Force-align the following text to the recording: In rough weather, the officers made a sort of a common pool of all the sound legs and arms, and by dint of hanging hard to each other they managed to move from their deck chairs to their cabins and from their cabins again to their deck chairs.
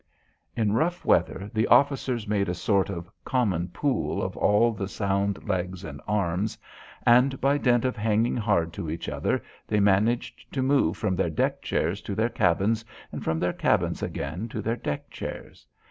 In 0.55 0.71
rough 0.73 1.05
weather, 1.05 1.51
the 1.53 1.67
officers 1.67 2.27
made 2.27 2.49
a 2.49 2.55
sort 2.55 2.89
of 2.89 3.05
a 3.05 3.11
common 3.23 3.67
pool 3.67 4.23
of 4.23 4.35
all 4.35 4.71
the 4.71 4.87
sound 4.87 5.43
legs 5.47 5.83
and 5.83 6.01
arms, 6.07 6.57
and 7.05 7.39
by 7.39 7.59
dint 7.59 7.85
of 7.85 7.95
hanging 7.95 8.35
hard 8.35 8.73
to 8.73 8.89
each 8.89 9.07
other 9.07 9.43
they 9.67 9.79
managed 9.79 10.51
to 10.53 10.63
move 10.63 10.97
from 10.97 11.15
their 11.15 11.29
deck 11.29 11.61
chairs 11.61 12.01
to 12.01 12.15
their 12.15 12.29
cabins 12.29 12.83
and 13.11 13.23
from 13.23 13.39
their 13.39 13.53
cabins 13.53 14.01
again 14.01 14.47
to 14.49 14.59
their 14.59 14.75
deck 14.75 15.11
chairs. 15.11 15.67